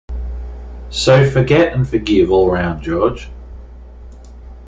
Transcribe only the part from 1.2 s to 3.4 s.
forget and forgive all round, George.